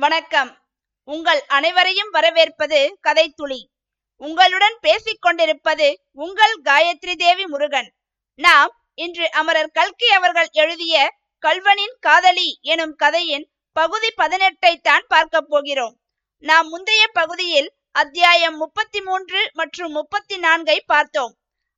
வணக்கம். 0.00 0.58
உங்கள் 1.04 1.44
அனைவரையும் 1.46 2.10
வரவேற்பது 2.10 2.98
கதைத்துளி. 3.08 3.64
உங்களுடன் 4.16 4.76
பேசிக் 4.80 5.22
கொண்டிருப்பது 5.22 6.00
உங்கள் 6.12 6.60
காயத்ரி 6.64 7.14
தேவி 7.14 7.46
முருகன். 7.46 7.94
நாம் 8.34 8.84
இன்று 8.94 9.32
அமரர் 9.32 9.70
கல்கி 9.70 10.08
அவர்கள் 10.08 10.48
எழுதிய 10.52 11.14
கல்வனின் 11.46 11.96
காதலி 12.00 12.58
எனும் 12.62 12.94
கதையின் 12.94 13.50
பகுதி 13.72 14.12
பதினெட்டை 14.16 14.76
தான் 14.82 15.04
பார்க்க 15.08 15.40
போகிறோம். 15.40 16.00
நாம் 16.38 16.68
முந்தைய 16.68 17.08
பகுதியில் 17.12 17.74
அத்தியாயம் 17.92 18.56
முப்பத்தி 18.56 19.00
மூன்று 19.00 19.50
மற்றும் 19.54 19.92
முப்பத்தி 19.92 20.38
நான்கை 20.40 20.78
பார்த்தோம். 20.86 21.36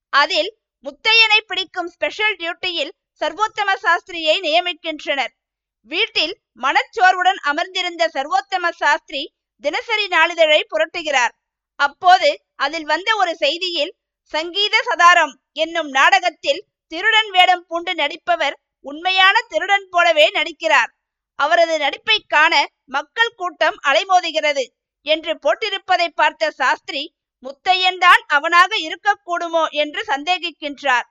அதில் 0.09 0.59
முத்தையனை 0.85 1.41
பிடிக்கும் 1.47 1.89
ஸ்பெஷல் 1.89 2.37
டியூட்டியில் 2.37 2.91
சர்வோத்தம 3.21 3.75
சாஸ்திரியை 3.83 4.39
நியமிக்கின்றனர். 4.41 5.39
வீட்டில் 5.87 6.35
மனச்சோர்வுடன் 6.65 7.41
அமர்ந்திருந்த 7.51 8.05
சர்வோத்தம 8.17 8.71
சாஸ்திரி 8.81 9.23
தினசரி 9.65 10.07
நாளிதழை 10.09 10.61
புரட்டுகிறார். 10.73 11.33
அப்போது 11.81 12.31
அதில் 12.65 12.87
வந்த 12.93 13.11
ஒரு 13.17 13.33
செய்தியில் 13.41 13.93
சங்கீத 14.35 14.77
சதாரம் 14.89 15.35
என்னும் 15.53 15.91
நாடகத்தில் 15.91 16.65
திருடன் 16.93 17.31
வேடம் 17.31 17.65
பூண்டு 17.69 17.93
நடிப்பவர் 17.95 18.57
உண்மையான 18.85 19.37
திருடன் 19.49 19.87
போலவே 19.91 20.27
நடிக்கிறார். 20.31 20.91
அவரது 21.39 21.75
நடிப்பை 21.79 22.19
காண 22.27 22.55
மக்கள் 22.97 23.37
கூட்டம் 23.37 23.79
அலைமோதுகிறது 23.91 24.65
என்று 25.07 25.33
போட்டிருப்பதை 25.45 26.09
பார்த்த 26.21 26.51
சாஸ்திரி 26.61 27.03
முத்தையன் 27.45 28.01
தான் 28.05 28.23
அவனாக 28.37 28.71
இருக்கக்கூடுமோ 28.87 29.65
என்று 29.83 30.01
சந்தேகிக்கின்றார். 30.05 31.07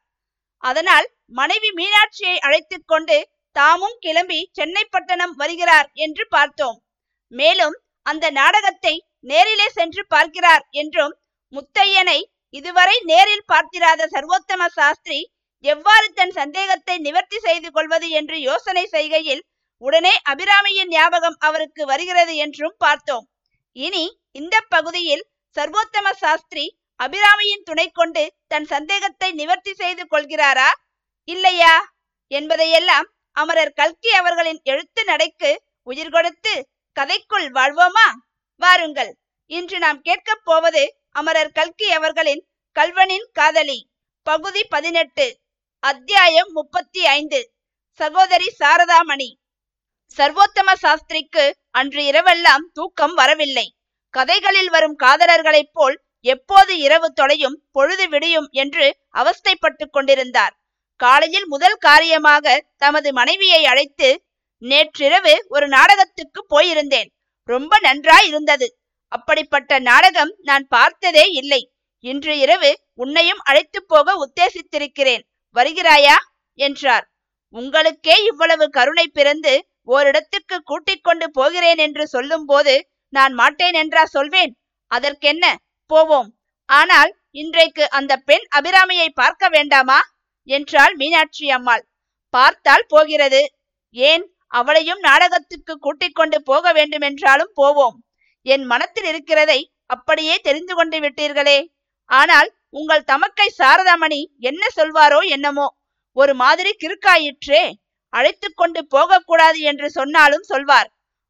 அதனால் 0.64 1.08
மனைவி 1.40 1.70
மீனாட்சியை 1.80 2.38
அழைத்து 2.48 2.78
கொண்டு 2.86 3.18
தாமும் 3.56 3.98
கிளம்பி 4.00 4.40
சென்னை 4.52 4.84
பட்டணம் 4.86 5.36
வருகிறார் 5.36 5.88
என்று 6.06 6.24
பார்த்தோம். 6.30 6.78
மேலும் 7.34 7.76
அந்த 8.06 8.26
நாடகத்தை 8.32 8.94
நேரிலே 9.22 9.68
சென்று 9.70 10.04
பார்க்கிறார் 10.08 10.64
என்றும் 10.72 11.14
முத்தையனை 11.54 12.20
இதுவரை 12.54 12.96
நேரில் 13.04 13.48
பார்த்திராத 13.48 14.08
சர்வோத்தம 14.14 14.62
சாஸ்திரி 14.78 15.20
எவ்வாறு 15.64 16.08
தன் 16.14 16.32
சந்தேகத்தை 16.32 16.96
நிவர்த்தி 16.98 17.40
செய்து 17.40 17.70
கொள்வது 17.72 18.08
என்று 18.10 18.36
யோசனை 18.42 18.84
செய்கையில் 18.88 19.44
உடனே 19.82 20.14
அபிராமியின் 20.32 20.92
ஞாபகம் 20.94 21.38
அவருக்கு 21.40 21.84
வருகிறது 21.86 22.34
என்றும் 22.36 22.76
பார்த்தோம். 22.78 23.26
இனி 23.76 24.06
இந்த 24.32 24.56
பகுதியில் 24.70 25.24
சர்வோத்தம 25.58 26.08
சாஸ்திரி 26.24 26.66
அபிராமியின் 27.00 27.64
துணை 27.64 27.88
கொண்டு 27.92 28.24
தன் 28.48 28.68
சந்தேகத்தை 28.74 29.30
நிவர்த்தி 29.34 29.74
செய்து 29.74 30.04
கொள்கிறாரா 30.06 30.70
இல்லையா 31.28 31.76
என்பதையெல்லாம் 32.32 33.08
அமரர் 33.40 33.74
கல்கி 33.74 34.10
அவர்களின் 34.14 34.60
எழுத்து 34.64 35.04
நடைக்கு 35.04 35.64
உயிர் 35.84 36.10
கொடுத்து 36.10 36.54
கதைக்குள் 37.00 37.48
வாழ்வோமா? 37.54 38.08
வாருங்கள். 38.56 39.12
இன்று 39.46 39.80
நாம் 39.80 40.02
கேட்கப் 40.02 40.42
போவது 40.44 40.82
அமரர் 41.12 41.52
கல்கி 41.52 41.92
அவர்களின் 41.92 42.42
கல்வனின் 42.76 43.28
காதலி. 43.34 43.80
பகுதி 44.24 44.64
பதினெட்டு 44.64 45.40
அத்தியாயம் 45.80 46.52
முப்பத்தி 46.52 47.06
ஐந்து 47.06 47.40
சகோதரி 48.00 48.48
சாரதாமணி. 48.60 49.30
சர்வோத்தம 50.18 50.74
சாஸ்திரிக்கு 50.82 51.46
அன்று 51.72 52.02
இரவெல்லாம் 52.12 52.66
தூக்கம் 52.74 53.14
வரவில்லை. 53.14 53.68
கதைகளில் 54.10 54.70
வரும் 54.70 55.00
காதலர்களைப் 55.00 55.74
போல் 55.74 55.98
எப்போது 56.22 56.78
இரவு 56.78 57.14
தொலையும் 57.14 57.58
பொழுது 57.72 58.10
விடியும் 58.10 58.48
என்று 58.52 58.98
அவஸ்தைப்பட்டு 59.14 59.86
கொண்டிருந்தார். 59.92 60.56
காலையில் 61.00 61.48
முதல் 61.48 61.78
காரியமாக 61.78 62.46
தமது 62.78 63.10
மனைவியை 63.14 63.62
அழைத்து 63.66 64.10
நேற்றிரவு 64.62 65.34
ஒரு 65.48 65.68
நாடகத்துக்கு 65.68 66.40
போயிருந்தேன். 66.50 67.10
ரொம்ப 67.50 67.74
நன்றாய் 67.80 68.28
இருந்தது 68.28 68.68
அப்படிப்பட்ட 69.12 69.80
நாடகம் 69.80 70.32
நான் 70.40 70.66
பார்த்ததே 70.68 71.26
இல்லை. 71.32 71.62
இன்று 72.04 72.34
இரவு 72.40 72.72
உன்னையும் 72.94 73.42
அழைத்து 73.44 73.80
போக 73.84 74.16
உத்தேசித்திருக்கிறேன். 74.26 75.24
வருகிறாயா? 75.56 76.18
என்றார். 76.60 77.06
உங்களுக்கே 77.56 78.16
இவ்வளவு 78.24 78.66
கருணை 78.70 79.06
பிறந்து 79.08 79.54
ஓரிடத்துக்கு 79.88 80.58
கூட்டிக் 80.64 81.04
கொண்டு 81.04 81.28
போகிறேன் 81.32 81.78
என்று 81.78 82.04
சொல்லும்போது 82.08 82.74
நான் 83.14 83.34
மாட்டேன் 83.34 83.74
என்றா 83.74 84.04
சொல்வேன்? 84.06 84.52
அதற்கென்ன? 84.92 85.46
போவோம். 85.92 86.30
ஆனால் 86.70 87.12
இன்றைக்கு 87.32 87.84
அந்த 87.90 88.14
பெண் 88.30 88.46
அபிராமியை 88.56 89.10
பார்க்க 89.14 89.50
வேண்டாமா? 89.50 90.00
என்றாள் 90.50 90.94
மீனாட்சி 90.96 91.48
அம்மாள். 91.50 91.84
பார்த்தால் 92.34 92.86
போகிறது. 92.88 93.42
ஏன் 93.96 94.24
அவளையும் 94.52 95.00
நாடகத்துக்கு 95.00 95.74
கூட்டிக் 95.78 96.16
கொண்டு 96.16 96.38
போக 96.44 96.72
வேண்டுமென்றாலும் 96.74 97.52
போவோம். 97.54 97.98
என் 98.46 98.64
மனத்தில் 98.64 99.06
இருக்கிறதை 99.06 99.60
அப்படியே 99.86 100.36
தெரிந்து 100.38 100.74
கொண்டு 100.76 100.98
விட்டீர்களே. 101.00 101.60
ஆனால் 102.10 102.50
உங்கள் 102.70 103.08
தமக்கை 103.12 103.48
சாரதாமணி 103.58 104.22
என்ன 104.40 104.64
சொல்வாரோ 104.76 105.20
என்னமோ. 105.28 105.68
ஒரு 106.18 106.34
மாதிரி 106.36 106.72
கிறுக்காயிற்றே. 106.80 107.64
அழைத்து 108.14 108.48
கொண்டு 108.54 108.82
போகக்கூடாது 108.88 109.60
என்று 109.60 109.88
சொன்னாலும் 109.90 110.46
சொல்வார். 110.52 110.90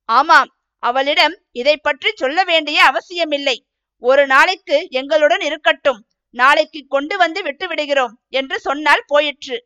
ஆமாம் 0.09 0.50
அவளிடம் 0.84 1.36
இதை 1.51 1.75
பற்றி 1.78 2.09
சொல்ல 2.16 2.40
வேண்டிய 2.44 2.80
அவசியமில்லை. 2.84 3.57
ஒரு 4.03 4.24
நாளைக்கு 4.28 4.78
எங்களுடன் 4.91 5.40
இருக்கட்டும். 5.40 6.00
நாளைக்கு 6.36 6.82
கொண்டு 6.88 7.16
வந்து 7.18 7.40
விட்டு 7.44 7.66
விடுகிறோம் 7.68 8.14
என்று 8.30 8.58
சொன்னால் 8.60 9.04
போயிற்று. 9.08 9.58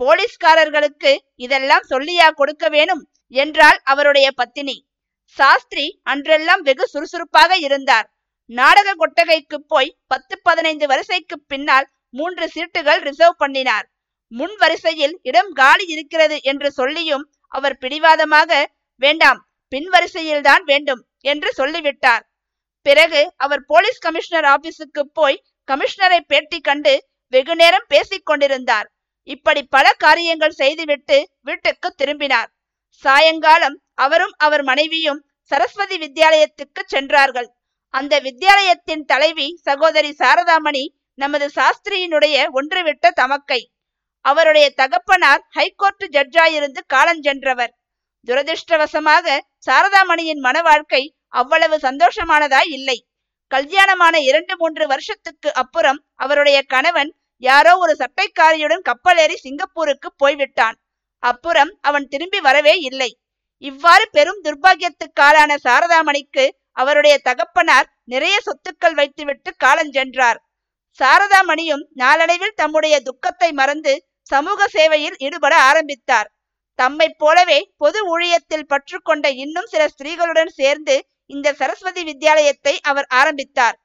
போலீஸ்காரர்களுக்கு 0.00 1.12
இதெல்லாம் 1.36 1.84
சொல்லியா 1.90 2.28
கொடுக்க 2.30 2.68
வேணும் 2.68 3.02
என்றாள் 3.34 3.78
அவருடைய 3.84 4.28
பத்தினி. 4.30 4.76
சாஸ்திரி 5.38 5.86
அன்றெல்லாம் 6.10 6.62
வெகு 6.68 6.84
சுறுசுறுப்பாக 6.88 7.56
இருந்தார். 7.56 8.06
நாடக 8.50 8.94
கொட்டகைக்கு 8.94 9.58
போய் 9.62 9.96
பத்து 10.06 10.34
பதினைந்து 10.42 10.86
வரிசைக்கு 10.86 11.36
பின்னால் 11.46 11.86
மூன்று 12.14 12.46
சீட்டுகள் 12.54 13.00
ரிசர்வ் 13.00 13.36
பண்ணினார். 13.36 13.86
முன் 14.32 14.56
வரிசையில் 14.56 15.14
இடம் 15.22 15.52
காலி 15.52 15.84
இருக்கிறது 15.86 16.36
என்று 16.42 16.68
சொல்லியும் 16.70 17.24
அவர் 17.52 17.76
பிடிவாதமாக 17.78 18.50
வேண்டாம் 19.02 19.40
பின் 19.72 19.88
வரிசையில்தான் 19.90 20.64
வேண்டும் 20.64 21.02
என்று 21.20 21.50
சொல்லிவிட்டார். 21.52 22.24
பிறகு 22.86 23.20
அவர் 23.36 23.62
போலீஸ் 23.64 24.02
கமிஷனர் 24.06 24.48
ஆபீஸுக்கு 24.54 25.02
போய் 25.12 25.38
கமிஷனரை 25.70 26.20
பேட்டி 26.26 26.58
கண்டு 26.60 26.92
வெகு 27.32 27.54
நேரம் 27.56 27.84
பேசிக் 27.88 28.26
கொண்டிருந்தார். 28.26 28.86
இப்படி 29.22 29.62
பல 29.62 29.86
காரியங்கள் 29.92 30.58
செய்துவிட்டு 30.60 31.16
வீட்டுக்கு 31.40 31.88
திரும்பினார். 31.90 32.48
சாயங்காலம் 33.04 33.76
அவரும் 33.94 34.32
அவர் 34.36 34.62
மனைவியும் 34.62 35.20
சரஸ்வதி 35.50 35.96
வித்யாலயத்துக்கு 35.98 36.82
சென்றார்கள். 36.86 37.48
அந்த 37.94 38.14
வித்யாலயத்தின் 38.20 39.04
தலைவி 39.04 39.48
சகோதரி 39.62 40.14
சாரதாமணி 40.18 40.84
நமது 41.14 41.50
சாஸ்திரியினுடைய 41.56 42.36
ஒன்றுவிட்ட 42.58 43.10
தமக்கை. 43.10 43.60
அவருடைய 44.24 44.66
தகப்பனார் 44.80 45.44
ஹைகோர்ட் 45.48 46.04
ஜட்ஜாயிருந்து 46.16 46.80
காலஞ்சென்றவர் 46.94 47.72
துரதிருஷ்டவசமாக 48.28 49.38
சாரதாமணியின் 49.66 50.42
மன 50.46 50.56
வாழ்க்கை 50.62 51.02
அவ்வளவு 51.28 51.76
சந்தோஷமானதாய் 51.76 52.70
இல்லை. 52.78 52.98
கல்யாணமான 53.50 54.14
இரண்டு 54.28 54.54
மூன்று 54.56 54.84
வருஷத்துக்கு 54.86 55.50
அப்புறம் 55.52 55.98
அவருடைய 56.14 56.58
கணவன் 56.74 57.10
யாரோ 57.42 57.72
ஒரு 57.76 57.92
சட்டைக்காரியுடன் 57.98 58.82
கப்பலேறி 58.88 59.36
சிங்கப்பூருக்கு 59.44 60.08
போய்விட்டான். 60.16 60.76
அப்புறம் 61.22 61.70
அவன் 61.80 62.06
திரும்பி 62.08 62.40
வரவே 62.40 62.74
இல்லை. 62.88 63.10
இவ்வாறு 63.62 64.04
பெரும் 64.10 64.40
துர்பாகியத்துக்காலான 64.44 65.56
சாரதாமணிக்கு 65.64 66.44
அவருடைய 66.72 67.14
தகப்பனார் 67.18 67.88
நிறைய 68.04 68.36
சொத்துக்கள் 68.46 68.96
வைத்துவிட்டு 69.00 69.50
காலஞ்சென்றார் 69.64 70.38
சாரதாமணியும் 70.98 71.84
நாளடைவில் 71.94 72.58
தம்முடைய 72.60 72.94
துக்கத்தை 73.00 73.50
மறந்து 73.52 73.92
சமூக 74.30 74.66
சேவையில் 74.68 75.16
ஈடுபட 75.18 75.54
ஆரம்பித்தார். 75.70 76.28
தம்மை 76.78 77.08
போலவே 77.22 77.58
பொது 77.76 77.98
ஊழியத்தில் 78.12 78.68
பற்று 78.72 78.98
கொண்ட 79.02 79.26
இன்னும் 79.44 79.68
சில 79.72 79.82
ஸ்திரீகளுடன் 79.92 80.52
சேர்ந்து 80.60 80.96
இந்த 81.30 81.48
சரஸ்வதி 81.52 82.02
வித்யாலயத்தை 82.02 82.74
அவர் 82.82 83.08
ஆரம்பித்தார். 83.20 83.76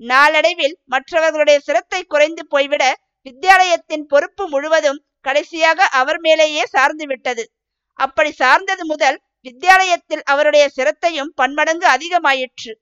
நாளடைவில் 0.00 0.76
மற்றவர்களுடைய 0.84 1.58
சிரத்தை 1.58 2.00
குறைந்து 2.04 2.42
போய்விட 2.46 2.84
வித்யாலயத்தின் 3.26 4.04
பொறுப்பு 4.06 4.44
முழுவதும் 4.48 5.00
கடைசியாக 5.20 5.86
அவர் 5.92 6.20
மேலேயே 6.20 6.64
சார்ந்து 6.66 7.06
விட்டது. 7.06 7.44
அப்படி 7.98 8.30
சார்ந்தது 8.32 8.84
முதல் 8.84 9.18
வித்யாலயத்தில் 9.46 10.22
அவருடைய 10.24 10.64
சிரத்தையும் 10.76 11.32
பன்மடங்கு 11.34 11.86
அதிகமாயிற்று. 11.96 12.72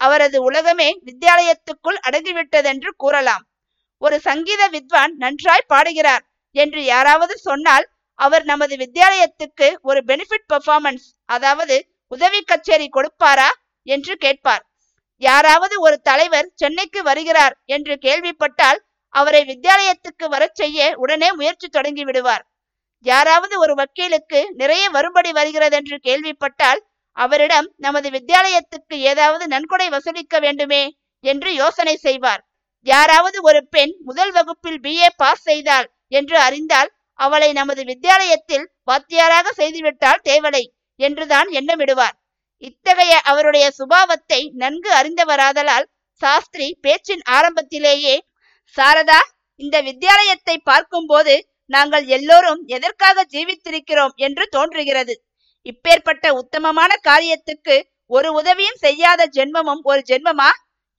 அவரது 0.00 0.38
உலகமே 0.42 0.88
வித்யாலயத்துக்குள் 1.06 1.98
அடங்கிவிட்டதென்று 2.06 2.90
கூறலாம். 2.96 3.44
ஒரு 4.02 4.16
சங்கீத 4.20 4.62
வித்வான் 4.68 5.12
நன்றாய் 5.16 5.70
பாடுகிறார் 5.72 6.24
என்று 6.56 6.80
யாராவது 6.84 7.34
சொன்னால் 7.38 7.86
அவர் 8.18 8.44
நமது 8.44 8.74
வித்யாலயத்துக்கு 8.76 9.68
ஒரு 9.82 10.00
பெனிஃபிட் 10.06 10.48
பெர்ஃபார்மன்ஸ் 10.52 11.06
அதாவது 11.28 11.76
உதவி 12.08 12.40
கச்சேரி 12.42 12.88
கொடுப்பாரா 12.88 13.48
என்று 13.86 14.16
கேட்பார். 14.16 14.64
யாராவது 15.16 15.80
ஒரு 15.80 15.96
தலைவர் 16.00 16.52
சென்னைக்கு 16.54 17.02
வருகிறார் 17.02 17.54
என்று 17.64 17.98
கேள்விப்பட்டால் 17.98 18.80
அவரை 19.14 19.42
வித்தியாலயத்துக்கு 19.44 20.26
வரச் 20.28 20.54
செய்ய 20.54 20.94
உடனே 20.96 21.32
முயற்சி 21.32 21.68
தொடங்கி 21.68 22.04
விடுவார். 22.04 22.44
யாராவது 23.06 23.58
ஒரு 23.58 23.74
வக்கீலுக்கு 23.74 24.40
நிறைய 24.50 24.84
வரும்படி 24.90 25.32
வருகிறது 25.32 25.76
என்று 25.76 25.98
கேள்விப்பட்டால் 26.02 26.80
அவரிடம் 27.12 27.68
நமது 27.76 28.08
வித்தியாலயத்துக்கு 28.10 28.96
ஏதாவது 29.10 29.46
நன்கொடை 29.46 29.88
வசூலிக்க 29.88 30.38
வேண்டுமே 30.38 30.82
என்று 31.24 31.54
யோசனை 31.54 31.96
செய்வார். 31.96 32.42
யாராவது 32.86 33.38
ஒரு 33.42 33.60
பெண் 33.68 33.94
முதல் 33.98 34.32
வகுப்பில் 34.32 34.80
பிஏ 34.80 35.08
பாஸ் 35.16 35.42
செய்தாள் 35.42 35.88
என்று 36.08 36.36
அறிந்தால் 36.38 36.90
அவளை 37.18 37.52
நமது 37.52 37.82
வித்தியாலயத்தில் 37.82 38.66
வாத்தியாராக 38.82 39.52
செய்துவிட்டால் 39.52 40.24
தேவலை. 40.24 40.64
என்றுதான் 41.00 41.48
எண்ணமிடுவார். 41.58 42.16
இத்தகைய 42.62 43.14
அவருடைய 43.24 43.66
சுபாவத்தை 43.78 44.40
நன்கு 44.54 44.90
அறிந்தவராதலால் 44.94 45.86
சாஸ்திரி 46.22 46.68
பேச்சின் 46.80 47.24
ஆரம்பத்திலேயே 47.28 48.14
சாரதா 48.76 49.20
இந்த 49.60 49.76
வித்தியாலயத்தை 49.82 50.56
பார்க்கும்போது 50.62 51.34
நாங்கள் 51.70 52.04
எல்லோரும் 52.08 52.60
எதற்காக 52.66 53.24
ஜீவித்திருக்கிறோம் 53.32 54.14
என்று 54.16 54.44
தோன்றுகிறது. 54.46 55.14
இப்பேற்பட்ட 55.66 56.26
உத்தமமான 56.32 56.90
காரியத்துக்கு 57.04 57.76
ஒரு 58.10 58.28
உதவியும் 58.32 58.80
செய்யாத 58.80 59.22
ஜென்மமும் 59.36 59.82
ஒரு 59.82 60.00
ஜென்மமா? 60.10 60.50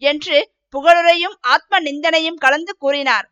என்று 0.02 0.38
புகழுரையும் 0.74 1.36
ஆத்ம 1.54 1.80
நிந்தனையும் 1.80 2.42
கலந்து 2.44 2.74
கூறினார். 2.78 3.26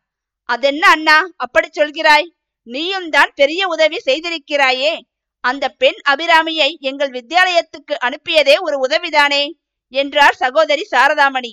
அதென்ன 0.49 0.83
அண்ணா 0.87 1.17
அப்படி 1.35 1.67
சொல்கிறாய்? 1.71 2.27
நீயும் 2.67 3.09
தான் 3.09 3.31
பெரிய 3.35 3.61
உதவி 3.67 3.97
செய்திருக்கிறாயே! 4.05 4.93
அந்த 5.39 5.69
பெண் 5.69 6.00
அபிராமியை 6.10 6.80
எங்கள் 6.80 7.10
வித்யாலயத்துக்கு 7.10 7.94
அனுப்பியதே 8.00 8.60
ஒரு 8.60 8.88
உதவிதானே? 8.88 9.51
என்றார் 9.89 10.36
சகோதரி 10.36 10.88
சாரதாமணி. 10.92 11.51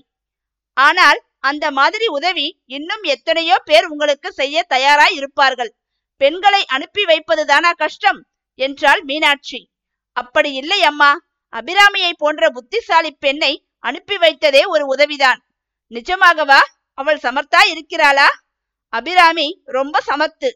ஆனால் 0.72 1.22
அந்த 1.38 1.70
மாதிரி 1.70 2.06
உதவி 2.06 2.46
இன்னும் 2.66 3.02
எத்தனையோ 3.02 3.58
பேர் 3.58 3.86
உங்களுக்கு 3.86 4.32
செய்ய 4.32 4.62
தயாராய் 4.62 5.14
இருப்பார்கள். 5.14 5.76
பெண்களை 6.16 6.64
அனுப்பி 6.66 7.04
வைப்பதுதானா 7.04 7.70
கஷ்டம்? 7.76 8.26
என்றாள் 8.54 9.02
மீனாட்சி. 9.02 9.70
அப்படி 10.12 10.52
இல்லை 10.52 10.82
அம்மா. 10.82 11.18
அபிராமியை 11.52 12.12
போன்ற 12.16 12.50
புத்திசாலி 12.50 13.10
பெண்ணை 13.10 13.66
அனுப்பி 13.78 14.16
வைத்ததே 14.16 14.66
ஒரு 14.66 14.86
உதவிதான். 14.86 15.40
நிஜமாகவா? 15.90 16.60
அவள் 16.98 17.20
சமர்த்தா 17.22 17.60
இருக்கிறாளா? 17.70 18.28
அபிராமி 18.88 19.60
ரொம்ப 19.64 20.00
சமத்து 20.06 20.50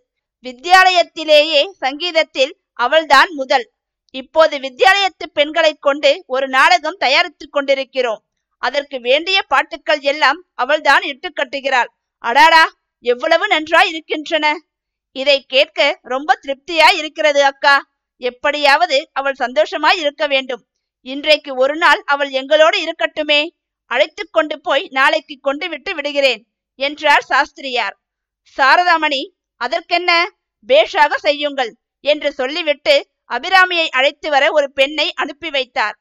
வித்தியாலயத்திலேயே 0.45 1.71
சங்கீதத்தில் 1.71 2.53
அவள்தான் 2.79 3.31
முதல். 3.33 3.67
இப்போது 4.15 4.59
வித்தியாலயத்து 4.59 5.27
பெண்களை 5.33 5.73
கொண்டு 5.75 6.11
ஒரு 6.27 6.47
நாடகம் 6.49 6.99
தயாரித்துக் 6.99 7.53
கொண்டிருக்கிறோம். 7.53 8.23
அதற்கு 8.63 9.01
வேண்டிய 9.01 9.39
பாட்டுக்கள் 9.43 10.01
எல்லாம் 10.01 10.39
அவள்தான் 10.55 11.03
இட்டு 11.03 11.29
கட்டுகிறாள். 11.31 11.91
அடாடா 12.25 12.65
எவ்வளவு 13.05 13.47
நன்றாய் 13.47 13.89
இருக்கின்றன. 13.89 14.47
இதை 15.17 15.37
கேட்க 15.49 15.99
ரொம்ப 16.03 16.39
திருப்தியாய் 16.43 16.97
இருக்கிறது 16.97 17.45
அக்கா. 17.45 17.77
எப்படியாவது 18.21 18.99
அவள் 19.13 19.35
சந்தோஷமாய் 19.35 19.99
இருக்க 19.99 20.27
வேண்டும். 20.27 20.63
இன்றைக்கு 21.07 21.51
ஒரு 21.57 21.77
நாள் 21.77 22.01
அவள் 22.07 22.31
எங்களோடு 22.31 22.79
இருக்கட்டுமே. 22.85 23.41
அழைத்து 23.91 24.25
கொண்டு 24.31 24.57
போய் 24.61 24.85
நாளைக்கு 24.91 25.35
கொண்டு 25.41 25.67
விட்டு 25.69 25.95
விடுகிறேன் 25.95 26.43
என்றார் 26.79 27.27
சாஸ்திரியார். 27.31 27.95
சாரதாமணி 28.57 29.23
அதற்கென்ன? 29.61 30.11
பேஷாக 30.69 31.15
செய்யுங்கள். 31.17 31.73
என்று 32.01 32.33
சொல்லிவிட்டு 32.33 33.11
அபிராமியை 33.31 33.89
அழைத்து 33.89 34.31
வர 34.31 34.53
ஒரு 34.53 34.73
பெண்ணை 34.73 35.13
அனுப்பி 35.15 35.51
வைத்தார். 35.51 35.99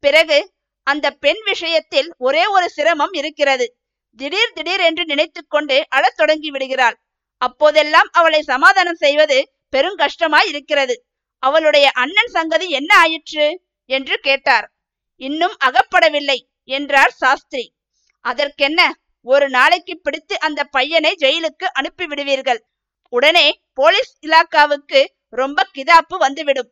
பிறகு 0.00 0.52
அந்த 0.86 1.10
பெண் 1.10 1.42
விஷயத்தில் 1.44 2.14
ஒரே 2.18 2.46
ஒரு 2.46 2.70
சிரமம் 2.70 3.12
இருக்கிறது. 3.12 3.76
திடீர் 4.16 4.52
திடீர் 4.52 4.80
என்று 4.80 5.04
நினைத்து 5.04 5.46
கொண்டு 5.46 5.86
அழத் 5.88 6.16
தொடங்கி 6.16 6.50
விடுகிறாள். 6.50 6.96
அப்போதெல்லாம் 7.38 8.08
அவளை 8.12 8.42
சமாதானம் 8.42 8.94
செய்வது 8.94 9.52
பெரும் 9.68 9.98
கஷ்டமாய் 9.98 10.48
இருக்கிறது. 10.48 11.06
அவளுடைய 11.38 11.90
அண்ணன் 11.90 12.26
சங்கதி 12.26 12.70
என்ன 12.70 12.96
ஆயிற்று? 12.96 13.60
என்று 13.86 14.18
கேட்டார். 14.18 14.72
இன்னும் 15.16 15.56
அகப்படவில்லை 15.64 16.38
என்றார் 16.64 17.10
சாஸ்திரி. 17.10 17.74
அதற்கென்ன? 18.20 18.80
ஒரு 19.26 19.48
நாளைக்கு 19.48 20.00
பிடித்து 20.00 20.40
அந்த 20.40 20.64
பையனை 20.64 21.14
ஜெயிலுக்கு 21.18 21.64
அனுப்பி 21.72 22.06
விடுவீர்கள் 22.06 22.64
உடனே 23.08 23.62
போலீஸ் 23.72 24.18
இலாக்காவுக்கு 24.22 25.06
ரொம்ப 25.32 25.66
கிதாப்பு 25.76 26.16
வந்துவிடும். 26.18 26.70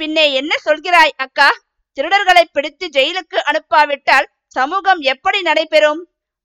பின்னே 0.00 0.26
என்ன 0.32 0.52
சொல்கிறாய் 0.64 1.12
அக்கா? 1.16 1.48
திருடர்களை 1.96 2.44
பிடித்து 2.52 2.86
ஜெயிலுக்கு 2.96 3.38
அனுப்பாவிட்டால் 3.50 4.26
சமூகம் 4.56 5.00
எப்படி 5.12 5.38
நடைபெறும்? 5.42 6.00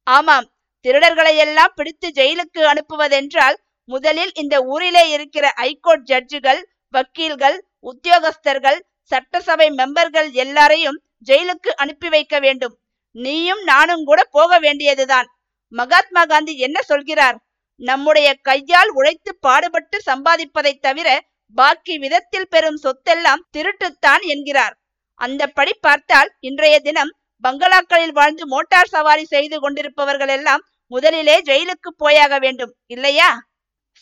ஆமாம் 0.08 0.48
திருடர்களை 0.86 1.34
எல்லாம் 1.36 1.76
பிடித்து 1.76 2.08
ஜெயிலுக்கு 2.16 2.62
அனுப்புவதென்றால் 2.72 3.58
முதலில் 3.90 4.34
இந்த 4.34 4.56
ஊரிலே 4.64 5.04
இருக்கிற 5.10 5.46
ஐகோர்ட் 5.62 6.06
ஜட்ஜுகள் 6.06 6.62
வக்கீல்கள் 6.94 7.58
உத்தியோகஸ்தர்கள் 7.82 8.80
சட்டசபை 9.12 9.68
மெம்பர்கள் 9.70 10.30
எல்லாரையும் 10.44 11.00
ஜெயிலுக்கு 11.28 11.72
அனுப்பி 11.76 12.10
வைக்க 12.10 12.36
வேண்டும். 12.40 12.76
நீயும் 13.16 13.64
நானும் 13.64 14.04
கூட 14.04 14.24
போக 14.38 14.60
வேண்டியதுதான். 14.60 15.28
மகாத்மா 15.74 16.24
காந்தி 16.26 16.54
என்ன 16.58 16.78
சொல்கிறார்? 16.82 17.38
நம்முடைய 17.82 18.28
கையால் 18.42 18.92
உழைத்து 18.92 19.32
பாடுபட்டு 19.40 19.98
சம்பாதிப்பதை 20.06 20.74
தவிர 20.80 21.10
பாக்கி 21.54 21.98
விதத்தில் 21.98 22.50
பெறும் 22.50 22.80
சொத்தெல்லாம் 22.84 23.46
திருட்டுத்தான் 23.58 24.24
என்கிறார். 24.34 24.76
அந்த 25.14 25.48
படி 25.48 25.74
பார்த்தால் 25.74 26.30
இன்றைய 26.40 26.80
தினம் 26.80 27.12
பங்களாக்களில் 27.44 28.12
வாழ்ந்து 28.12 28.48
மோட்டார் 28.48 28.88
சவாரி 28.88 29.26
செய்து 29.26 29.60
கொண்டிருப்பவர்கள் 29.60 30.28
எல்லாம் 30.28 30.64
முதலிலே 30.88 31.42
ஜெயிலுக்கு 31.42 31.90
போயாக 31.98 32.40
வேண்டும் 32.40 32.74
இல்லையா? 32.86 33.30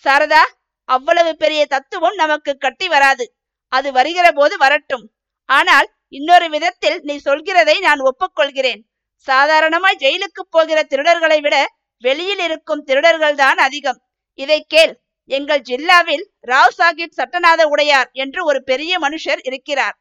சாரதா 0.05 0.43
அவ்வளவு 0.89 1.35
பெரிய 1.35 1.65
தத்துவம் 1.65 2.15
நமக்கு 2.15 2.57
கட்டி 2.57 2.87
வராது. 2.87 3.25
அது 3.67 3.91
வருகிற 3.91 4.31
போது 4.31 4.57
வரட்டும். 4.57 5.05
ஆனால் 5.49 5.87
இன்னொரு 6.07 6.49
விதத்தில் 6.49 6.97
நீ 7.01 7.15
சொல்கிறதை 7.25 7.75
நான் 7.79 7.99
ஒப்புக்கொள்கிறேன். 7.99 8.81
சாதாரணமாய் 9.27 10.01
ஜெயிலுக்கு 10.03 10.43
போகிற 10.49 10.79
திருடர்களை 10.83 11.39
விட 11.41 11.55
வெளியில் 12.03 12.39
இருக்கும் 12.39 12.83
திருடர்கள் 12.83 13.35
தான் 13.35 13.57
அதிகம். 13.57 13.99
இதை 14.39 14.65
கேள். 14.67 14.93
எங்கள் 15.29 15.61
ஜில்லாவில் 15.69 16.25
ராவ் 16.47 16.75
சாஹிப் 16.77 17.17
சட்டநாத 17.17 17.61
உடையார் 17.63 18.09
என்று 18.13 18.45
ஒரு 18.45 18.63
பெரிய 18.63 18.99
மனுஷர் 18.99 19.41
இருக்கிறார். 19.43 19.95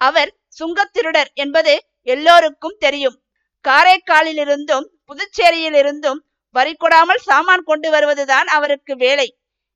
அவர் 0.00 0.30
சுங்கத்திருடர் 0.58 1.30
என்பது 1.34 1.74
எல்லோருக்கும் 2.02 2.76
தெரியும். 2.78 3.16
காரைக்காலிலிருந்தும் 3.64 4.86
புதுச்சேரியிலிருந்தும் 5.08 6.20
வரி 6.50 6.74
கொடாமல் 6.74 7.22
சாமான் 7.24 7.64
கொண்டு 7.64 7.90
வருவதுதான் 7.90 8.46
அவருக்கு 8.46 8.96
வேலை. 8.96 9.28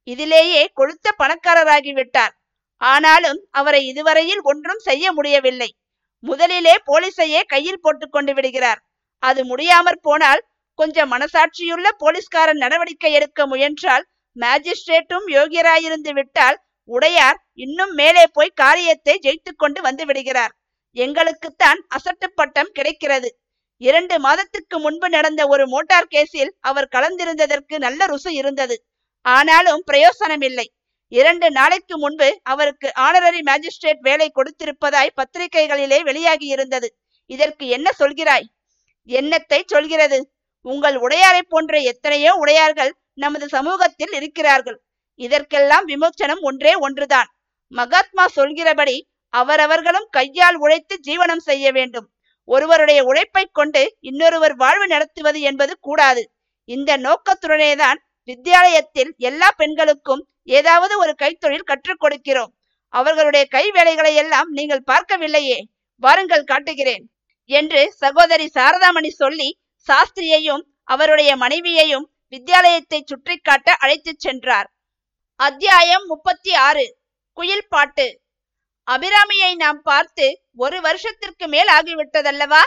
இதிலேயே 0.06 0.62
கொழுத்த 0.76 1.08
பணக்காரராகிவிட்டார். 1.18 2.34
ஆனாலும் 2.76 3.40
அவரை 3.50 3.86
இதுவரையில் 3.86 4.42
ஒன்றும் 4.42 4.78
செய்ய 4.78 5.12
முடியவில்லை. 5.12 5.70
முதலிலே 6.24 6.74
போலீஸையே 6.86 7.40
கையில் 7.46 7.80
போட்டு 7.80 8.08
கொண்டு 8.08 8.34
விடுகிறார். 8.34 8.80
அது 9.18 9.44
முடியாமற் 9.44 10.02
போனால் 10.02 10.42
கொஞ்சம் 10.74 11.12
மனசாட்சியுள்ள 11.12 11.88
போலீஸ்காரன் 11.98 12.56
நடவடிக்கை 12.56 13.12
எடுக்க 13.12 13.46
முயன்றால் 13.46 14.04
மேஜிஸ்ட்ரேட்டும் 14.36 15.26
யோகியராயிருந்து 15.28 16.12
விட்டால் 16.12 16.58
உடையார் 16.84 17.38
இன்னும் 17.54 17.92
மேலே 17.92 18.24
போய் 18.32 18.52
காரியத்தை 18.54 19.18
ஜெயித்து 19.22 19.52
கொண்டு 19.56 19.80
வந்து 19.80 20.04
விடுகிறார். 20.06 20.52
எங்களுக்குத்தான் 20.94 21.80
அசட்டு 21.96 22.26
பட்டம் 22.34 22.70
கிடைக்கிறது. 22.72 23.38
இரண்டு 23.76 24.20
மாதத்துக்கு 24.20 24.78
முன்பு 24.78 25.08
நடந்த 25.08 25.46
ஒரு 25.46 25.68
மோட்டார் 25.68 26.08
கேஸில் 26.10 26.52
அவர் 26.60 26.88
கலந்திருந்ததற்கு 26.92 27.78
நல்ல 27.78 28.06
ருசு 28.06 28.28
இருந்தது. 28.28 28.76
ஆனாலும் 29.20 29.82
பிரயோசனமில்லை. 29.86 30.66
இரண்டு 31.08 31.50
நாளைக்கு 31.50 31.98
முன்பு 31.98 32.40
அவருக்கு 32.42 32.92
ஆனரரி 33.00 33.40
மேஜிஸ்ட்ரேட் 33.42 34.00
வேலை 34.00 34.32
கொடுத்திருப்பதாய் 34.34 35.16
பத்திரிகைகளிலே 35.16 36.02
வெளியாகி 36.02 36.46
இருந்தது. 36.46 36.96
இதற்கு 37.26 37.66
என்ன 37.66 37.90
சொல்கிறாய்? 37.98 38.46
என்னத்தை 39.08 39.60
சொல்கிறது? 39.66 40.30
உங்கள் 40.60 40.94
உடையாரை 40.94 41.40
போன்ற 41.48 41.78
எத்தனையோ 41.78 42.34
உடையார்கள் 42.34 42.92
நமது 43.24 43.46
சமூகத்தில் 43.48 44.12
இருக்கிறார்கள். 44.18 44.78
இதற்கெல்லாம் 45.20 45.86
விமோச்சனம் 45.88 46.42
ஒன்றே 46.48 46.72
ஒன்றுதான். 46.86 47.28
மகாத்மா 47.72 48.24
சொல்கிறபடி 48.38 48.96
அவரவர்களும் 49.34 50.08
கையால் 50.10 50.56
உழைத்து 50.56 50.94
ஜீவனம் 51.08 51.44
செய்ய 51.48 51.66
வேண்டும். 51.72 52.06
ஒருவருடைய 52.48 53.00
உழைப்பை 53.04 53.44
கொண்டு 53.52 53.82
இன்னொருவர் 54.00 54.54
வாழ்வு 54.62 54.86
நடத்துவது 54.86 55.40
என்பது 55.40 55.72
கூடாது. 55.80 56.22
இந்த 56.68 56.90
நோக்கத்துடனேதான் 57.06 57.98
வித்தியாலயத்தில் 58.28 59.10
எல்லா 59.28 59.48
பெண்களுக்கும் 59.60 60.22
ஏதாவது 60.56 60.94
ஒரு 60.98 61.12
கைத்தொழில் 61.22 61.68
கற்றுக் 61.70 62.02
கொடுக்கிறோம். 62.02 62.52
அவர்களுடைய 62.94 63.44
கை 63.54 63.64
வேலைகளை 63.70 64.12
எல்லாம் 64.22 64.48
நீங்கள் 64.58 64.88
பார்க்கவில்லையே. 64.90 65.58
வாருங்கள் 66.02 66.48
காட்டுகிறேன் 66.50 67.04
என்று 67.50 67.80
சகோதரி 68.02 68.46
சாரதாமணி 68.54 69.10
சொல்லி 69.22 69.48
சாஸ்திரியையும் 69.86 70.62
அவருடைய 70.88 71.30
மனைவியையும் 71.36 72.06
வித்தியாலயத்தை 72.32 72.98
சுற்றி 73.04 73.36
காட்ட 73.36 73.74
அழைத்துச் 73.74 74.18
சென்றார். 74.18 74.68
அத்தியாயம் 75.36 76.04
முப்பத்தி 76.06 76.54
ஆறு 76.54 76.84
குயில் 77.32 77.68
பாட்டு. 77.68 78.06
அபிராமியை 78.86 79.54
நாம் 79.54 79.80
பார்த்து 79.82 80.26
ஒரு 80.56 80.80
வருஷத்திற்கு 80.80 81.48
மேல் 81.48 81.66
ஆகிவிட்டதல்லவா? 81.66 82.62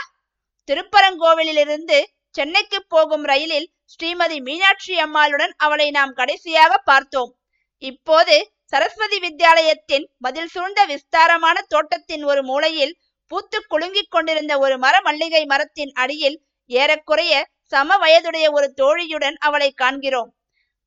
திருப்பரங்கோவிலிருந்து 0.68 1.98
சென்னைக்கு 2.30 2.84
போகும் 2.88 3.24
ரயிலில் 3.24 3.68
ஸ்ரீமதி 3.92 4.38
மீனாட்சி 4.40 4.94
அம்மாளுடன் 4.98 5.54
அவளை 5.56 5.90
நாம் 5.90 6.12
கடைசியாக 6.12 6.78
பார்த்தோம். 6.78 7.32
இப்போது 7.78 8.36
சரஸ்வதி 8.64 9.18
வித்யாலயத்தின் 9.18 10.06
மதில் 10.18 10.46
சூழ்ந்த 10.46 10.80
விஸ்தாரமான 10.84 11.56
தோட்டத்தின் 11.68 12.24
ஒரு 12.24 12.42
மூலையில் 12.42 12.94
பூத்து 13.30 13.58
குலுங்கிக் 13.70 14.12
கொண்டிருந்த 14.14 14.58
ஒரு 14.58 14.78
மர 14.78 15.00
மல்லிகை 15.00 15.44
மரத்தின் 15.44 15.92
அடியில் 15.92 16.38
ஏறக்குறைய 16.70 17.34
சம 17.72 17.96
வயதுடைய 17.96 18.46
ஒரு 18.52 18.66
தோழியுடன் 18.76 19.36
அவளை 19.38 19.70
காண்கிறோம். 19.72 20.30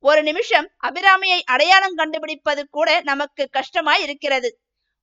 ஒரு 0.04 0.22
நிமிஷம் 0.22 0.68
அபிராமியை 0.82 1.40
அடையாளம் 1.44 1.94
கண்டுபிடிப்பது 1.94 2.68
கூட 2.68 3.00
நமக்கு 3.00 3.48
கஷ்டமாய் 3.52 4.02
இருக்கிறது. 4.02 4.50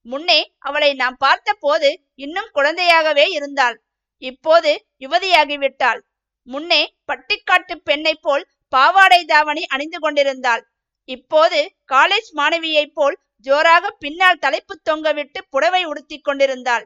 முன்னே 0.05 0.39
அவளை 0.60 0.94
நாம் 0.94 1.17
பார்த்த 1.17 1.53
போது 1.53 1.89
இன்னும் 2.15 2.50
குழந்தையாகவே 2.53 3.25
இருந்தாள். 3.27 3.77
இப்போது 4.22 4.72
யுவதியாகிவிட்டாள். 5.00 6.01
முன்னே 6.48 6.82
பட்டிக்காட்டு 7.08 7.75
பெண்ணை 7.84 8.15
போல் 8.15 8.44
பாவாடை 8.70 9.25
தாவணி 9.25 9.63
அணிந்து 9.65 10.00
கொண்டிருந்தாள். 10.00 10.63
இப்போது 11.10 11.60
காலேஜ் 11.91 12.29
மாணவியைப் 12.36 12.94
போல் 12.94 13.15
ஜோராக 13.46 13.91
பின்னால் 14.00 14.39
தலைப்பு 14.39 14.75
தொங்கவிட்டு 14.89 15.39
புடவை 15.50 15.84
உடுத்தி 15.84 16.17
கொண்டிருந்தாள். 16.20 16.86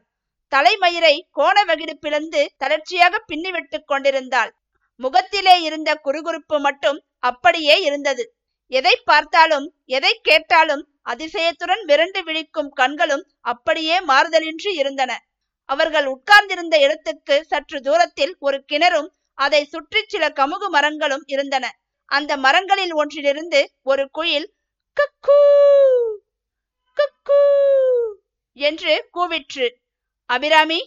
தலைமயிரை 0.51 1.15
கோண 1.31 1.57
வகிடு 1.63 1.93
பிளந்து 1.97 2.41
தளர்ச்சியாக 2.57 3.23
பின்னிவிட்டு 3.27 3.77
கொண்டிருந்தாள். 3.85 4.51
முகத்திலே 4.99 5.55
இருந்த 5.61 5.89
குறுகுறுப்பு 6.05 6.57
மட்டும் 6.59 6.99
அப்படியே 7.19 7.75
இருந்தது. 7.81 8.23
எதை 8.71 8.95
பார்த்தாலும் 9.03 9.67
எதை 9.97 10.13
கேட்டாலும் 10.21 10.83
அதிசயத்துடன் 11.11 11.81
விரண்டு 11.85 12.21
விழிக்கும் 12.23 12.71
கண்களும் 12.79 13.23
அப்படியே 13.51 13.95
மாறுதலின்றி 14.01 14.71
இருந்தன. 14.81 15.11
அவர்கள் 15.69 16.07
உட்கார்ந்திருந்த 16.13 16.75
இடத்துக்கு 16.79 17.35
சற்று 17.47 17.79
தூரத்தில் 17.81 18.33
ஒரு 18.39 18.57
கிணறும் 18.71 19.09
அதை 19.37 19.61
சுற்றி 19.65 20.01
சில 20.07 20.23
கமுகு 20.29 20.67
மரங்களும் 20.69 21.25
இருந்தன. 21.27 21.65
அந்த 22.11 22.31
மரங்களில் 22.37 22.93
ஒன்றிலிருந்து 22.93 23.59
ஒரு 23.83 24.05
குயில் 24.11 24.47
கக்கூ 24.97 25.39
கக்கூ 26.97 27.41
என்று 28.57 28.93
கூவிற்று. 29.17 29.67
அபிராமி 30.29 30.79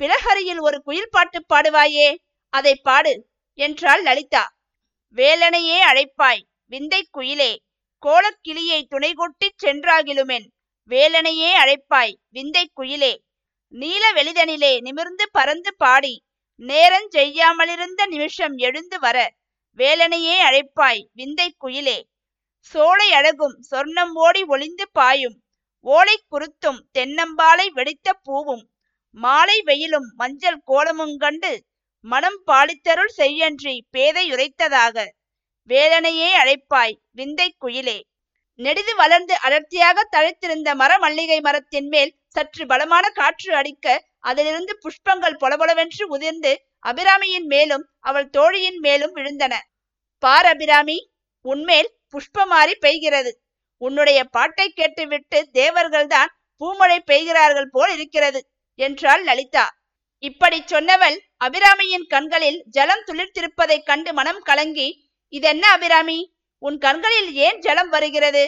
பிலஹரியில் 0.00 0.60
ஒரு 0.60 0.78
குயில் 0.86 1.10
பாட்டு 1.10 1.38
பாடுவாயே 1.52 2.08
அதை 2.52 2.74
பாடு. 2.88 3.12
என்றாள் 3.60 4.02
லலிதா. 4.02 4.42
வேலனையே 5.16 5.78
அழைப்பாய் 5.90 6.42
விந்தை 6.72 7.00
குயிலே 7.16 7.52
கோலக்கிளியை 8.02 8.80
துணைகொட்டிச் 8.92 9.60
சென்றாகிலுமென். 9.62 10.46
வேலனையே 10.90 11.50
அழைப்பாய் 11.62 12.14
விந்தை 12.28 12.64
குயிலே 12.78 13.12
நீல 13.74 14.04
வெளிதனிலே 14.12 14.72
நிமிர்ந்து 14.80 15.24
பறந்து 15.30 15.70
பாடி 15.76 16.14
நேரஞ் 16.60 17.10
செய்யாமலிருந்த 17.16 18.00
நிமிஷம் 18.06 18.56
எழுந்து 18.66 18.96
வர 18.98 19.18
வேலனையே 19.78 20.36
அழைப்பாய் 20.48 21.02
விந்தை 21.18 21.48
குயிலே. 21.58 21.98
சோலை 22.70 23.08
அழகும் 23.12 23.56
சொர்ணம் 23.70 24.14
ஓடி 24.24 24.42
ஒளிந்து 24.44 24.86
பாயும் 24.92 25.36
ஓலை 25.86 26.16
குருத்தும் 26.28 26.80
தென்னம்பாலை 26.98 27.66
வெடித்த 27.76 28.08
பூவும் 28.26 28.64
மாலை 29.16 29.58
வெயிலும் 29.62 30.08
மஞ்சள் 30.20 30.60
கோலமும் 30.64 31.14
கண்டு 31.16 31.52
மனம் 32.04 32.42
பாலித்தருள் 32.46 33.12
செய்யன்றி 33.16 33.86
பேதை 33.90 34.32
உரைத்ததாக. 34.32 35.06
வேதனையே 35.70 36.30
அழைப்பாய் 36.36 36.96
விந்தை 37.10 37.54
குயிலே. 37.58 37.98
நெடிது 38.54 38.94
வளர்ந்து 38.96 39.34
அடர்த்தியாக 39.42 39.98
தழைத்திருந்த 40.16 40.74
மர 40.74 40.98
மல்லிகை 40.98 41.40
மரத்தின் 41.40 41.88
மேல் 41.88 42.14
சற்று 42.28 42.66
பலமான 42.66 43.08
காற்று 43.08 43.54
அடிக்க 43.54 43.86
அதிலிருந்து 44.20 44.78
புஷ்பங்கள் 44.78 45.36
பொலபொலவென்று 45.38 46.08
உதிர்ந்து 46.08 46.52
அபிராமியின் 46.86 47.46
மேலும் 47.46 47.84
அவள் 48.00 48.28
தோழியின் 48.28 48.78
மேலும் 48.78 49.16
விழுந்தன. 49.16 49.54
பார் 50.18 50.46
அபிராமி 50.46 50.98
உன்மேல் 51.44 51.90
புஷ்பமாறி 52.12 52.74
பெய்கிறது. 52.80 53.30
உன்னுடைய 53.76 54.24
பாட்டை 54.24 54.68
கேட்டுவிட்டு 54.70 55.48
தேவர்கள்தான் 55.52 56.30
பூமழை 56.60 56.98
பெய்கிறார்கள் 57.06 57.70
போல் 57.70 57.92
இருக்கிறது 57.92 58.40
என்றாள் 58.74 59.24
லலிதா. 59.24 59.66
இப்படி 60.22 60.64
சொன்னவள் 60.66 61.16
அபிராமியின் 61.44 62.06
கண்களில் 62.08 62.58
ஜலம் 62.66 63.04
துளிர்த்திருப்பதைக் 63.06 63.84
கண்டு 63.84 64.12
மனம் 64.12 64.40
கலங்கி 64.40 64.88
இதென்ன 65.28 65.70
அபிராமி? 65.70 66.18
உன் 66.58 66.78
கண்களில் 66.78 67.32
ஏன் 67.32 67.58
ஜலம் 67.58 67.88
வருகிறது? 67.88 68.42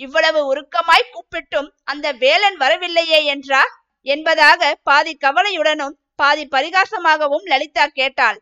இவ்வளவு 0.00 0.40
உருக்கமாய் 0.50 1.12
கூப்பிட்டும் 1.12 1.68
அந்த 1.84 2.12
வேலன் 2.12 2.56
வரவில்லையே 2.56 3.24
என்றா? 3.24 3.62
என்பதாக 4.06 4.74
பாதி 4.82 5.16
கவலையுடனும் 5.20 5.96
பாதி 6.14 6.44
பரிகாசமாகவும் 6.50 7.44
லலிதா 7.44 7.86
கேட்டாள். 7.86 8.38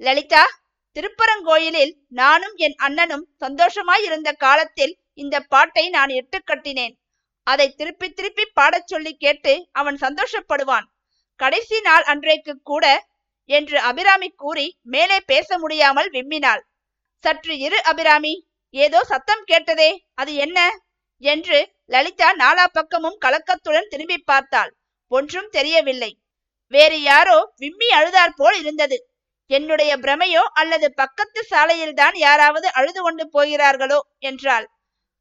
லலிதா 0.00 0.44
திருப்பரங்கோயிலில் 0.96 1.92
நானும் 2.08 2.56
என் 2.56 2.74
அண்ணனும் 2.76 3.26
சந்தோஷமாயிருந்த 3.40 4.30
காலத்தில் 4.36 4.94
இந்த 5.14 5.36
பாட்டை 5.40 5.88
நான் 5.88 6.08
இட்டு 6.08 6.38
கட்டினேன். 6.44 6.94
அதை 7.46 7.68
திருப்பி 7.70 8.08
திருப்பி 8.10 8.44
பாடச் 8.54 8.86
சொல்லி 8.86 9.14
கேட்டு 9.16 9.68
அவன் 9.72 9.96
சந்தோஷப்படுவான். 9.96 10.86
கடைசி 11.40 11.78
நாள் 11.80 12.04
அன்றைக்கு 12.04 12.54
கூட 12.62 12.86
என்று 13.50 13.78
அபிராமி 13.80 14.28
கூறி 14.34 14.66
மேலே 14.84 15.18
பேச 15.26 15.58
முடியாமல் 15.58 16.08
விம்மினாள். 16.10 16.62
சற்று 17.24 17.54
இரு 17.58 17.78
அபிராமி 17.82 18.34
ஏதோ 18.74 19.00
சத்தம் 19.02 19.44
கேட்டதே 19.44 19.90
அது 20.14 20.32
என்ன? 20.34 20.58
என்று 21.22 21.58
லலிதா 21.86 22.28
நாலா 22.34 22.66
பக்கமும் 22.72 23.18
கலக்கத்துடன் 23.24 23.90
திரும்பி 23.90 24.18
பார்த்தாள். 24.22 24.70
ஒன்றும் 25.12 25.48
தெரியவில்லை. 25.48 26.12
வேறு 26.72 26.98
யாரோ 27.02 27.38
விம்மி 27.56 27.88
அழுதார் 27.88 28.36
போல் 28.36 28.56
இருந்தது. 28.58 28.98
என்னுடைய 29.50 29.92
பிரமையோ 29.98 30.42
அல்லது 30.52 30.86
பக்கத்து 30.92 31.40
சாலையில்தான் 31.50 32.16
யாராவது 32.18 32.68
அழுது 32.70 33.00
கொண்டு 33.02 33.24
போகிறார்களோ 33.28 33.98
என்றாள். 34.18 34.66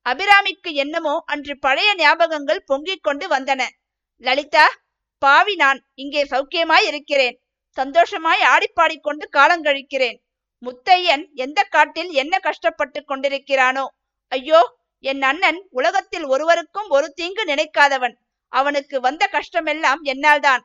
அபிராமிக்கு 0.06 0.70
என்னமோ 0.74 1.16
அன்று 1.26 1.54
பழைய 1.60 1.90
ஞாபகங்கள் 1.96 2.66
பொங்கிக் 2.66 3.04
கொண்டு 3.04 3.26
வந்தன. 3.28 3.62
லலிதா 4.24 4.66
பாவி 5.22 5.56
நான் 5.56 5.80
இங்கே 5.94 6.22
சௌக்கியமாய் 6.24 6.88
இருக்கிறேன். 6.90 7.36
சந்தோஷமாய் 7.78 8.42
ஆடிப்பாடிக்கொண்டு 8.54 9.26
காலங்கழிக்கிறேன் 9.38 10.18
முத்தையன் 10.64 11.24
எந்த 11.36 11.60
காட்டில் 11.64 12.12
என்ன 12.12 12.34
கஷ்டப்பட்டு 12.40 13.00
கொண்டிருக்கிறானோ? 13.04 13.86
ஐயோ 14.32 14.60
என் 15.04 15.22
அண்ணன் 15.22 15.60
உலகத்தில் 15.70 16.26
ஒருவருக்கும் 16.26 16.90
ஒரு 16.90 17.08
தீங்கு 17.14 17.44
நினைக்காதவன். 17.44 18.16
அவனுக்கு 18.52 19.00
வந்த 19.00 19.24
கஷ்டமெல்லாம் 19.32 20.02
என்னால்தான். 20.04 20.64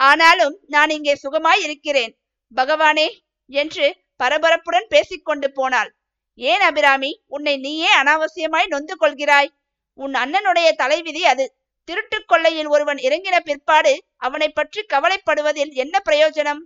ஆனாலும் 0.00 0.56
நான் 0.66 0.90
இங்கே 0.90 1.14
சுகமாய் 1.22 1.62
இருக்கிறேன். 1.62 2.12
பகவானே 2.56 3.08
என்று 3.50 3.86
பரபரப்புடன் 4.22 4.88
பேசிக்கொண்டு 4.88 5.48
போனாள். 5.52 5.90
ஏன் 6.38 6.60
அபிராமி 6.60 7.10
உன்னை 7.26 7.54
நீயே 7.56 7.90
அனாவசியமாய் 8.00 8.72
நொந்து 8.74 8.94
கொள்கிறாய்? 8.96 9.50
உன் 9.98 10.14
அண்ணனுடைய 10.14 10.68
தலைவிதி 10.72 11.22
அது. 11.26 11.46
திருட்டு 11.88 12.18
கொள்ளையில் 12.24 12.66
ஒருவன் 12.66 13.00
இறங்கின 13.06 13.36
பிற்பாடு 13.40 13.92
அவனை 14.16 14.48
பற்றி 14.48 14.80
கவலைப்படுவதில் 14.92 15.72
என்ன 15.74 15.96
பிரயோஜனம்? 16.08 16.60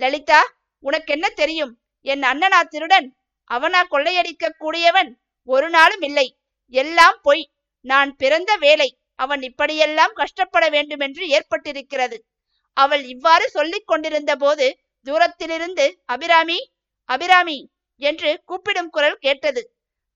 லலிதா 0.00 0.40
உனக்கென்ன 0.84 1.26
தெரியும்? 1.40 1.72
என் 2.06 2.22
அண்ணனா 2.22 2.60
திருடன் 2.68 3.08
அவனா 3.50 3.80
கொள்ளையடிக்க 3.84 4.52
கூடியவன் 4.58 5.10
ஒரு 5.48 5.68
நாளும் 5.70 6.00
இல்லை. 6.00 6.26
எல்லாம் 6.74 7.18
பொய். 7.22 7.44
நான் 7.84 8.10
பிறந்த 8.16 8.50
வேலை 8.56 8.88
அவன் 9.18 9.42
இப்படியெல்லாம் 9.42 10.12
கஷ்டப்பட 10.12 10.64
வேண்டுமென்று 10.68 11.24
ஏற்பட்டிருக்கிறது. 11.36 12.16
அவள் 12.76 13.02
இவ்வாறு 13.04 13.46
சொல்லிக் 13.48 13.86
கொண்டிருந்த 13.86 14.32
போது 14.36 14.66
தூரத்திலிருந்து 15.06 15.86
அபிராமி 16.04 16.58
அபிராமி 17.08 17.58
என்று 18.00 18.30
கூப்பிடும் 18.44 18.90
குரல் 18.90 19.18
கேட்டது. 19.20 19.62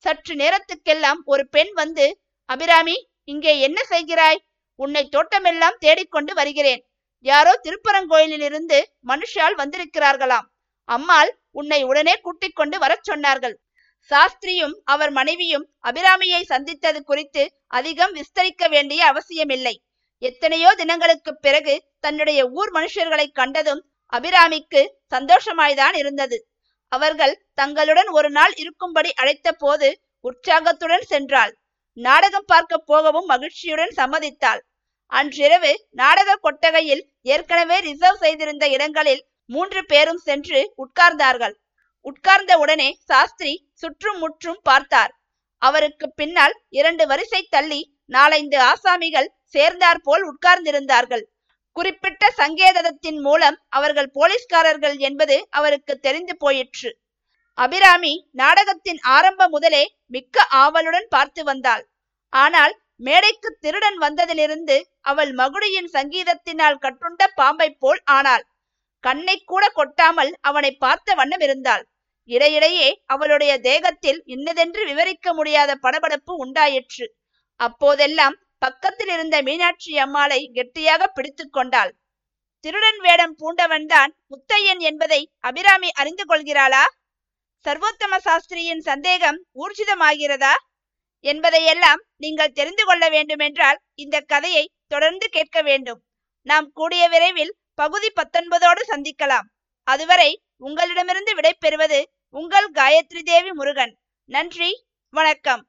சற்று 0.05 0.35
நேரத்துக்கெல்லாம் 0.35 1.21
ஒரு 1.25 1.45
பெண் 1.49 1.73
வந்து 1.73 2.07
அபிராமி 2.51 2.97
இங்கே 3.25 3.61
என்ன 3.61 3.81
செய்கிறாய்? 3.91 4.41
உன்னை 4.77 5.09
தோட்டமெல்லாம் 5.17 5.79
தேடிக்கொண்டு 5.79 6.35
வருகிறேன். 6.35 6.83
யாரோ 7.25 7.61
திருப்பரங்கோயிலிலிருந்து 7.63 8.79
மனுஷால் 9.07 9.57
வந்திருக்கிறார்களாம். 9.57 10.49
அம்மாள் 10.89 11.31
உன்னை 11.51 11.83
உடனே 11.83 12.15
கூட்டிக் 12.17 12.57
கொண்டு 12.57 12.79
வரச் 12.79 13.09
சொன்னார்கள். 13.11 13.55
சாஸ்திரியும் 14.11 14.75
அவர் 14.85 15.11
மனைவியும் 15.11 15.67
அபிராமியை 15.85 16.43
சந்தித்தது 16.43 17.05
குறித்து 17.05 17.43
அதிகம் 17.67 18.15
விஸ்தரிக்க 18.15 18.69
வேண்டிய 18.69 19.07
அவசியமில்லை. 19.07 19.75
எத்தனையோ 20.19 20.75
தினங்களுக்கு 20.75 21.37
பிறகு 21.37 21.75
தன்னுடைய 22.01 22.49
ஊர் 22.49 22.71
மனுஷர்களை 22.73 23.27
கண்டதும் 23.33 23.83
அபிராமிக்கு 24.13 24.83
சந்தோஷமாய்தான் 25.11 25.97
இருந்தது. 25.97 26.39
அவர்கள் 26.89 27.35
தங்களுடன் 27.55 28.09
ஒரு 28.09 28.31
நாள் 28.31 28.55
இருக்கும்படி 28.55 29.13
அழைத்த 29.13 29.53
போது 29.53 29.89
உற்சாகத்துடன் 30.21 31.07
சென்றாள். 31.11 31.53
நாடகம் 31.97 32.47
பார்க்க 32.47 32.79
போகவும் 32.79 33.27
மகிழ்ச்சியுடன் 33.27 33.93
சம்மதித்தாள். 33.97 34.61
அன்றிரவு 35.07 35.73
நாடக 35.91 36.37
கொட்டகையில் 36.37 37.03
ஏற்கனவே 37.23 37.79
ரிசர்வ் 37.79 38.17
செய்திருந்த 38.17 38.69
இடங்களில் 38.69 39.23
மூன்று 39.47 39.85
பேரும் 39.85 40.19
சென்று 40.19 40.75
உட்கார்ந்தார்கள். 40.77 41.55
உட்கார்ந்த 42.01 42.59
உடனே 42.59 42.89
சாஸ்திரி 43.05 43.69
சுற்றும் 43.73 44.19
முற்றும் 44.19 44.61
பார்த்தார். 44.63 45.13
அவருக்கு 45.59 46.13
பின்னால் 46.13 46.55
இரண்டு 46.69 47.07
வரிசை 47.07 47.43
தள்ளி 47.51 47.81
நாலைந்து 48.07 48.59
ஆசாமிகள் 48.63 49.31
சேர்ந்தார் 49.45 50.01
போல் 50.01 50.25
உட்கார்ந்திருந்தார்கள். 50.33 51.25
குறிப்பிட்ட 51.73 52.25
சங்கேதத்தின் 52.37 53.21
மூலம் 53.21 53.57
அவர்கள் 53.69 54.11
போலீஸ்காரர்கள் 54.13 54.97
என்பது 54.99 55.47
அவருக்கு 55.51 55.99
தெரிந்து 55.99 56.37
போயிற்று. 56.37 56.91
அபிராமி 57.59 58.13
நாடகத்தின் 58.33 59.01
ஆரம்பம் 59.17 59.51
முதலே 59.51 59.83
மிக்க 60.07 60.47
ஆவலுடன் 60.63 61.07
பார்த்து 61.09 61.43
வந்தாள். 61.45 61.85
ஆனால் 62.33 62.73
மேடைக்கு 62.97 63.49
திருடன் 63.61 63.99
வந்ததிலிருந்து 63.99 64.77
அவள் 65.01 65.33
மகுடியின் 65.33 65.89
சங்கீதத்தினால் 65.95 66.81
கட்டுண்ட 66.85 67.23
பாம்பை 67.35 67.69
போல் 67.83 68.01
ஆனாள். 68.17 68.45
கண்ணை 69.05 69.37
கூட 69.43 69.65
கொட்டாமல் 69.69 70.33
அவனை 70.41 70.71
பார்த்த 70.85 71.15
வண்ணம் 71.15 71.41
இருந்தாள். 71.41 71.85
இடையிடையே 72.29 72.89
அவளுடைய 73.05 73.53
தேகத்தில் 73.61 74.21
இன்னதென்று 74.25 74.83
விவரிக்க 74.85 75.35
முடியாத 75.35 75.71
படபடப்பு 75.75 76.33
உண்டாயிற்று. 76.45 77.07
அப்போதெல்லாம் 77.61 78.37
பக்கத்தில் 78.59 79.13
இருந்த 79.15 79.37
மீனாட்சி 79.43 79.93
அம்மாளை 79.99 80.41
கெட்டியாக 80.53 81.03
பிடித்து 81.07 81.45
கொண்டாள். 81.51 81.93
திருடன் 82.65 83.01
வேடம் 83.01 83.35
பூண்டவன்தான் 83.41 84.13
முத்தையன் 84.33 84.81
என்பதை 84.81 85.21
அபிராமி 85.41 85.91
அறிந்து 85.93 86.25
கொள்கிறாளா? 86.25 86.85
சர்வோத்தம 87.65 88.17
சாஸ்திரியின் 88.25 88.79
சந்தேகம் 88.79 89.45
ஊர்ஜிதமாகிறதா? 89.55 90.53
என்பதையெல்லாம் 91.21 92.05
நீங்கள் 92.17 92.53
தெரிந்து 92.53 92.85
கொள்ள 92.85 93.09
வேண்டுமென்றால் 93.09 93.79
இந்த 93.95 94.21
கதையை 94.21 94.71
தொடர்ந்து 94.87 95.29
கேட்க 95.29 95.63
வேண்டும். 95.63 96.05
நாம் 96.43 96.71
கூடிய 96.73 97.09
விரைவில் 97.09 97.57
பகுதி 97.75 98.11
பத்தொன்பதோடு 98.11 98.83
சந்திக்கலாம். 98.89 99.47
அதுவரை 99.83 100.43
உங்களிடமிருந்து 100.57 101.35
விடை 101.35 101.55
பெறுவது 101.59 102.11
உங்கள் 102.31 102.71
காயத்ரி 102.71 103.23
தேவி 103.23 103.53
முருகன். 103.53 103.99
நன்றி 104.25 104.87
வணக்கம். 105.11 105.67